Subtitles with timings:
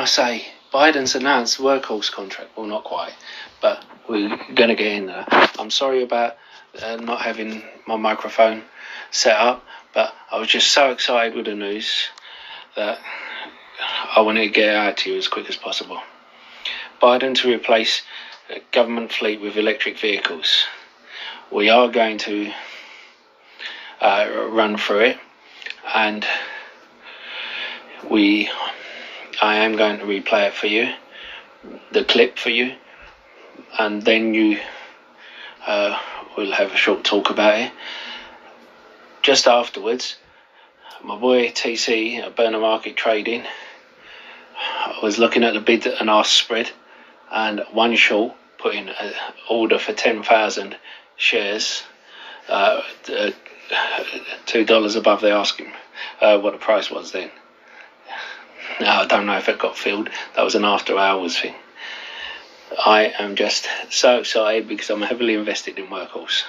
[0.00, 0.46] I say?
[0.72, 2.56] Biden's announced workhorse contract.
[2.56, 3.12] Well, not quite,
[3.60, 5.26] but we're going to get in there.
[5.58, 6.36] I'm sorry about
[6.80, 8.62] uh, not having my microphone
[9.10, 12.08] set up, but I was just so excited with the news
[12.76, 12.98] that
[14.16, 16.00] I wanted to get out to you as quick as possible.
[17.02, 18.02] Biden to replace
[18.72, 20.64] government fleet with electric vehicles.
[21.50, 22.52] We are going to
[24.00, 25.18] uh, run through it,
[25.94, 26.24] and
[28.08, 28.48] we,
[29.42, 30.92] I am going to replay it for you,
[31.92, 32.74] the clip for you,
[33.78, 34.58] and then you
[35.66, 35.98] uh,
[36.36, 37.72] will have a short talk about it.
[39.22, 40.16] Just afterwards,
[41.02, 43.44] my boy TC at Burner Market Trading
[45.02, 46.70] was looking at the bid and ask spread,
[47.30, 49.12] and one short put in an
[49.48, 50.76] order for 10,000
[51.16, 51.82] shares,
[52.48, 53.30] uh, uh,
[54.46, 55.72] $2 above the asking,
[56.20, 57.30] uh, what the price was then.
[58.80, 60.08] Now, I don't know if it got filled.
[60.34, 61.54] That was an after hours thing.
[62.78, 66.44] I am just so excited because I'm heavily invested in Workhorse.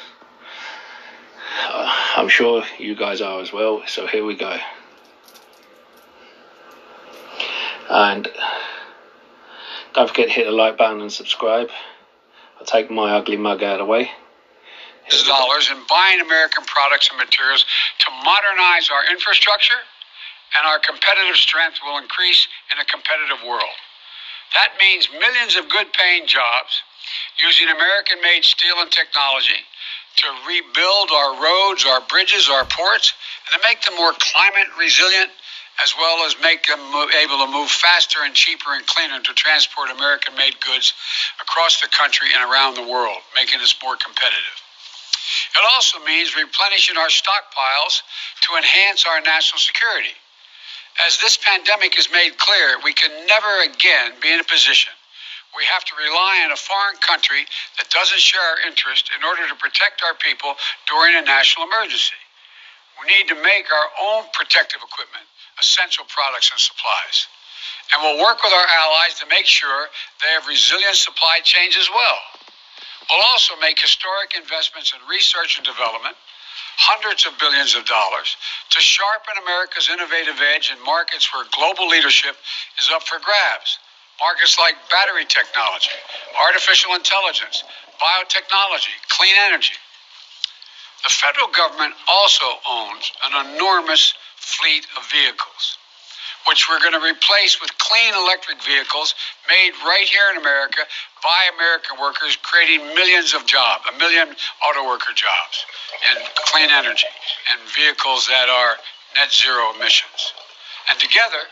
[1.68, 4.58] Uh, I'm sure you guys are as well, so here we go.
[7.90, 8.28] And
[9.94, 11.70] don't forget to hit the like button and subscribe.
[12.58, 14.12] I'll take my ugly mug out of the way.
[15.28, 17.66] Dollars in buying American products and materials
[18.00, 19.76] to modernize our infrastructure,
[20.58, 23.78] and our competitive strength will increase in a competitive world.
[24.54, 26.84] That means millions of good paying jobs
[27.40, 29.64] using American made steel and technology
[30.18, 33.14] to rebuild our roads, our bridges, our ports,
[33.48, 35.32] and to make them more climate resilient
[35.84, 36.80] as well as make them
[37.24, 40.94] able to move faster and cheaper and cleaner to transport American made goods
[41.42, 44.58] across the country and around the world, making us more competitive.
[45.56, 48.04] It also means replenishing our stockpiles
[48.42, 50.14] to enhance our national security.
[51.06, 54.94] As this pandemic has made clear, we can never again be in a position
[55.56, 57.44] we have to rely on a foreign country
[57.78, 60.56] that doesn't share our interest in order to protect our people
[60.88, 62.16] during a national emergency.
[63.00, 65.28] We need to make our own protective equipment
[65.60, 67.28] essential products and supplies.
[67.94, 69.86] And we'll work with our allies to make sure
[70.24, 72.18] they have resilient supply chains as well.
[73.12, 76.16] We'll also make historic investments in research and development,
[76.78, 78.36] hundreds of billions of dollars,
[78.72, 82.36] to sharpen America's innovative edge in markets where global leadership
[82.80, 83.80] is up for grabs.
[84.20, 85.92] Markets like battery technology,
[86.40, 87.64] artificial intelligence,
[88.02, 89.76] biotechnology, clean energy.
[91.04, 95.78] The federal government also owns an enormous fleet of vehicles,
[96.48, 99.14] which we're going to replace with clean electric vehicles
[99.50, 100.82] made right here in America
[101.24, 104.30] by American workers, creating millions of jobs, a million
[104.66, 105.66] auto worker jobs,
[106.10, 107.10] and clean energy
[107.52, 108.78] and vehicles that are
[109.18, 110.34] net zero emissions.
[110.90, 111.46] And together,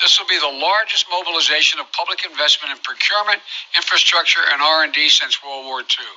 [0.00, 3.40] this will be the largest mobilization of public investment in procurement,
[3.76, 6.12] infrastructure, and R&D since World War II.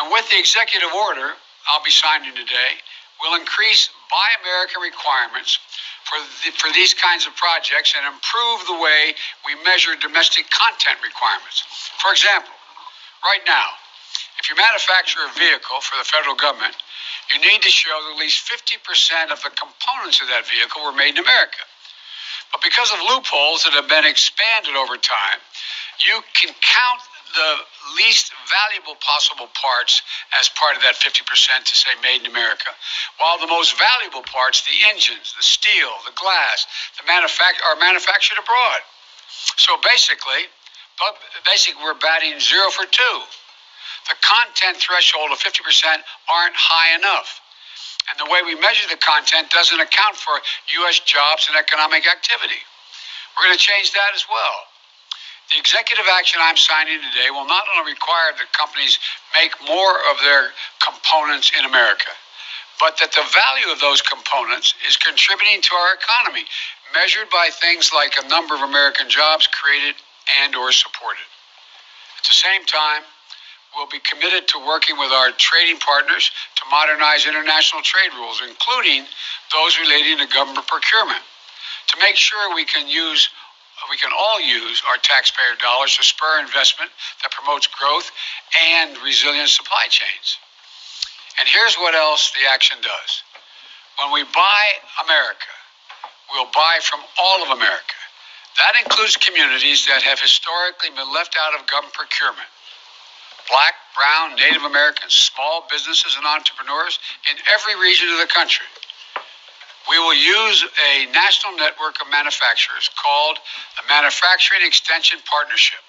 [0.00, 1.36] And with the executive order
[1.68, 2.72] I'll be signing today,
[3.20, 5.58] we'll increase Buy American requirements
[6.12, 9.16] for, the, for these kinds of projects and improve the way
[9.48, 11.64] we measure domestic content requirements.
[12.04, 12.52] For example,
[13.24, 13.72] right now,
[14.36, 16.76] if you manufacture a vehicle for the federal government,
[17.32, 20.92] you need to show that at least 50% of the components of that vehicle were
[20.92, 21.64] made in America.
[22.52, 25.40] But because of loopholes that have been expanded over time,
[26.04, 27.00] you can count
[27.34, 27.52] the
[27.98, 30.02] least valuable possible parts
[30.38, 31.24] as part of that 50%
[31.64, 32.70] to say made in America,
[33.18, 36.66] while the most valuable parts, the engines, the steel, the glass,
[37.00, 38.80] the manufact- are manufactured abroad.
[39.56, 40.48] So basically,
[41.44, 43.18] basically we're batting zero for two.
[44.08, 45.62] The content threshold of 50%
[46.28, 47.40] aren't high enough.
[48.10, 50.34] And the way we measure the content doesn't account for
[50.82, 50.98] U.S.
[51.00, 52.58] jobs and economic activity.
[53.38, 54.71] We're going to change that as well.
[55.52, 58.96] The executive action I'm signing today will not only require that companies
[59.36, 60.48] make more of their
[60.80, 62.08] components in America,
[62.80, 66.48] but that the value of those components is contributing to our economy,
[66.96, 69.92] measured by things like a number of American jobs created
[70.40, 71.28] and or supported.
[72.16, 73.04] At the same time,
[73.76, 79.04] we'll be committed to working with our trading partners to modernize international trade rules, including
[79.52, 81.20] those relating to government procurement,
[81.92, 83.28] to make sure we can use
[83.90, 86.90] we can all use our taxpayer dollars to spur investment
[87.22, 88.10] that promotes growth
[88.76, 90.38] and resilient supply chains.
[91.40, 93.22] And here's what else the action does.
[93.98, 94.64] When we buy
[95.04, 95.52] America,
[96.32, 97.98] we'll buy from all of America.
[98.58, 102.48] That includes communities that have historically been left out of government procurement.
[103.48, 106.98] Black, brown, Native Americans, small businesses, and entrepreneurs
[107.30, 108.66] in every region of the country.
[109.92, 113.36] We will use a national network of manufacturers called
[113.76, 115.84] the Manufacturing Extension Partnership.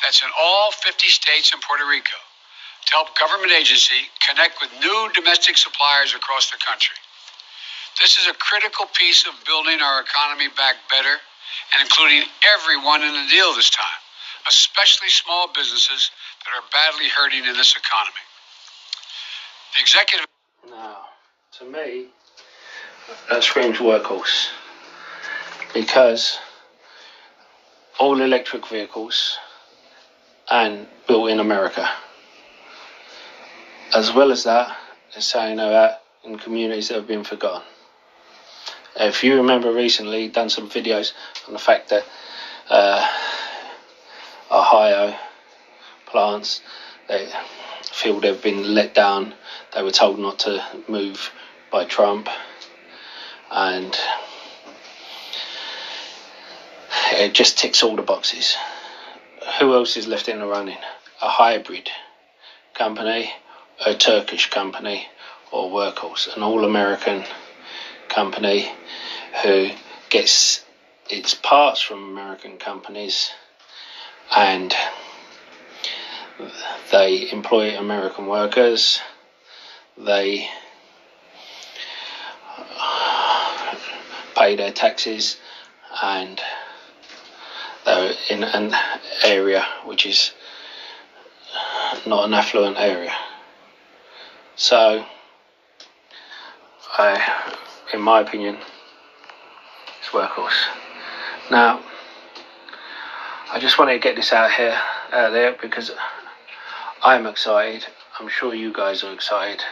[0.00, 5.12] That's in all 50 states and Puerto Rico to help government agency connect with new
[5.12, 6.96] domestic suppliers across the country.
[8.00, 11.20] This is a critical piece of building our economy back better
[11.76, 14.00] and including everyone in the deal this time,
[14.48, 16.08] especially small businesses
[16.40, 18.24] that are badly hurting in this economy.
[19.76, 20.26] The executive.
[20.72, 21.12] Now,
[21.60, 22.16] to me,
[23.30, 24.48] that screams workhorse
[25.74, 26.38] because
[27.98, 29.38] all electric vehicles
[30.50, 31.88] and built in America.
[33.94, 34.76] As well as that,
[35.12, 37.62] they're saying that in communities that have been forgotten.
[38.96, 41.12] If you remember recently, done some videos
[41.46, 42.04] on the fact that
[42.68, 43.06] uh,
[44.50, 45.16] Ohio
[46.06, 46.60] plants
[47.08, 47.28] they
[47.92, 49.34] feel they've been let down.
[49.74, 51.30] They were told not to move
[51.70, 52.28] by Trump,
[53.50, 53.96] and
[57.12, 58.56] it just ticks all the boxes.
[59.58, 60.78] Who else is left in the running?
[61.22, 61.90] A hybrid
[62.74, 63.30] company,
[63.84, 65.06] a Turkish company,
[65.50, 67.24] or Workhorse, an all American
[68.08, 68.68] company
[69.42, 69.70] who
[70.10, 70.64] gets
[71.08, 73.30] its parts from American companies
[74.34, 74.74] and
[76.90, 79.00] they employ American workers.
[79.96, 80.48] They
[84.36, 85.36] pay their taxes
[86.02, 86.40] and
[87.84, 88.74] they're in an
[89.24, 90.32] area which is
[92.04, 93.14] not an affluent area.
[94.56, 95.04] So,
[96.98, 97.54] I,
[97.92, 98.58] in my opinion,
[100.00, 100.66] it's workhorse.
[101.50, 101.80] Now,
[103.52, 104.78] I just want to get this out here,
[105.12, 105.90] out there, because
[107.02, 107.86] I'm excited.
[108.18, 109.62] I'm sure you guys are excited,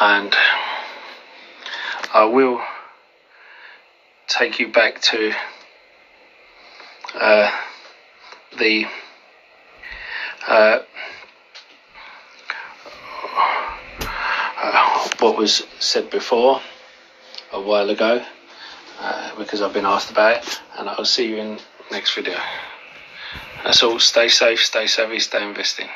[0.00, 0.34] and
[2.14, 2.62] I will
[4.32, 5.34] take you back to
[7.14, 7.50] uh,
[8.58, 8.86] the
[10.48, 10.78] uh,
[15.20, 16.60] what was said before
[17.52, 18.24] a while ago
[19.00, 21.58] uh, because I've been asked about it, and I'll see you in
[21.90, 22.38] next video.
[23.64, 23.98] That's all.
[23.98, 25.88] Stay safe, stay savvy, stay investing.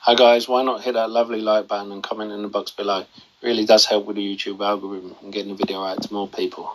[0.00, 3.04] Hi guys, why not hit that lovely like button and comment in the box below?
[3.42, 6.72] Really does help with the YouTube algorithm and getting the video out to more people.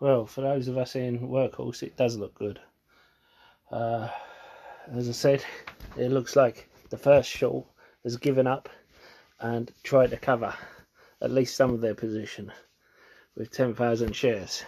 [0.00, 2.58] Well, for those of us in Workhorse, it does look good.
[3.70, 4.08] Uh,
[4.92, 5.44] as I said,
[5.96, 7.66] it looks like the first short
[8.02, 8.68] has given up
[9.38, 10.54] and tried to cover
[11.20, 12.50] at least some of their position
[13.36, 14.64] with 10,000 shares.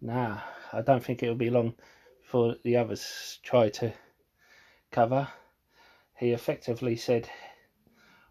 [0.00, 1.74] Now, I don't think it'll be long
[2.22, 3.92] before the others try to
[4.92, 5.26] cover.
[6.16, 7.28] He effectively said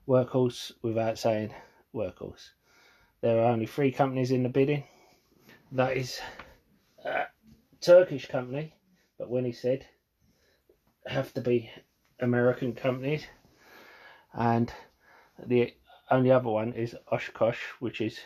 [0.08, 1.54] workhorse without saying
[1.94, 2.50] workhorse.
[3.22, 4.84] There are only three companies in the bidding.
[5.72, 6.20] That is
[7.04, 7.26] a
[7.82, 8.74] Turkish company,
[9.18, 9.86] but when he said
[11.06, 11.72] have to be
[12.20, 13.26] American companies,
[14.34, 14.72] and
[15.46, 15.74] the
[16.10, 18.20] only other one is Oshkosh, which is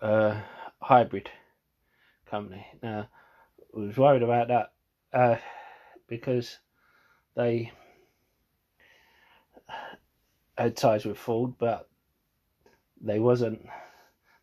[0.00, 0.42] a
[0.80, 1.30] hybrid
[2.26, 2.66] company.
[2.82, 3.08] Now,
[3.74, 4.72] I was worried about that
[5.12, 5.36] uh,
[6.08, 6.58] because
[7.36, 7.72] they
[10.56, 11.88] had ties with Ford, but
[13.00, 13.66] they wasn't.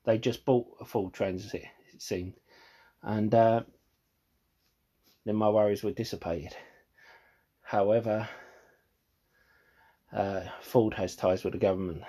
[0.04, 1.64] They just bought a Ford Transit,
[1.94, 2.34] it seemed,
[3.04, 3.62] and uh,
[5.26, 6.56] then my worries were dissipated.
[7.62, 8.28] However,
[10.12, 12.02] uh, Ford has ties with the government,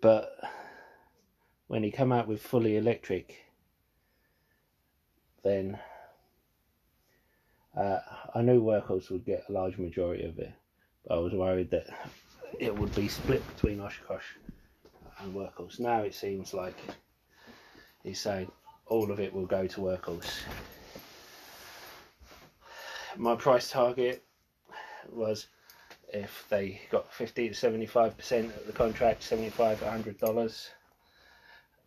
[0.00, 0.32] but
[1.66, 3.36] when he come out with fully electric,
[5.44, 5.78] then
[7.76, 7.98] uh,
[8.34, 10.52] I knew Workhorse would get a large majority of it,
[11.10, 11.86] I was worried that
[12.58, 14.24] it would be split between Oshkosh
[15.20, 15.78] and Workhorse.
[15.78, 16.76] Now it seems like
[18.02, 18.50] he's saying
[18.86, 20.40] all of it will go to Workhorse.
[23.16, 24.22] My price target
[25.10, 25.46] was
[26.12, 30.68] if they got 50 to 75% of the contract, 75 $100.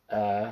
[0.10, 0.52] Uh,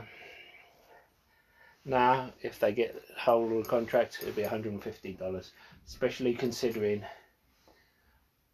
[1.85, 5.51] now, if they get hold of the contract, it'll be $150,
[5.87, 7.03] especially considering,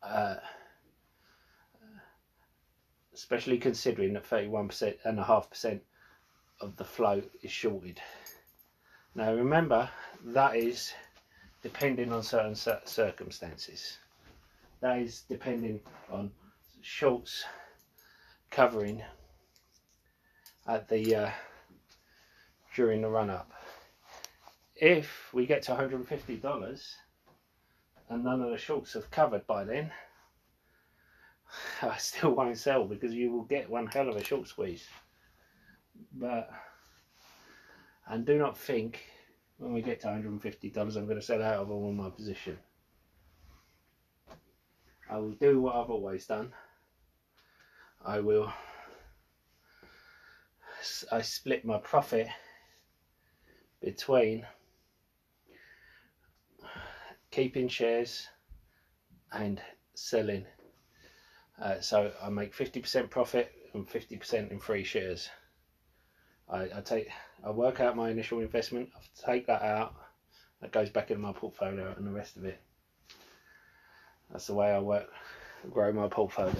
[0.03, 0.36] uh,
[3.13, 5.81] especially considering that 31% and a half percent
[6.62, 8.01] of the float is shorted.
[9.15, 9.89] Now, remember
[10.25, 10.93] that is
[11.62, 13.98] depending on certain circumstances.
[14.81, 15.79] That is depending
[16.12, 16.31] on
[16.81, 17.45] shorts
[18.50, 19.01] covering
[20.67, 21.31] at the uh,
[22.75, 23.51] during the run up.
[24.75, 26.95] If we get to $150
[28.10, 29.91] and none of the shorts have covered by then,
[31.81, 34.88] I still won't sell because you will get one hell of a short squeeze.
[36.13, 36.50] But
[38.07, 39.01] and do not think
[39.57, 42.57] when we get to $150 I'm going to sell out of all my position.
[45.10, 46.51] I will do what I've always done.
[48.05, 48.51] I will
[51.12, 52.27] I split my profit
[53.81, 54.45] between
[57.33, 58.27] keeping shares
[59.31, 59.59] and
[59.95, 60.45] selling.
[61.59, 65.29] Uh, so I make 50% profit and 50% in free shares.
[66.47, 67.09] I, I, take
[67.43, 69.95] I work out my initial investment, I take that out,
[70.61, 72.61] that goes back into my portfolio and the rest of it.
[74.31, 75.07] That's the way I work
[75.71, 76.53] grow my portfolio.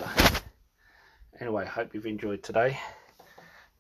[1.40, 2.80] Anyway, hope you've enjoyed today.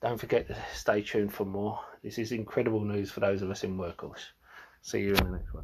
[0.01, 1.79] Don't forget to stay tuned for more.
[2.03, 4.25] This is incredible news for those of us in workhorse.
[4.81, 5.61] See you in the next one.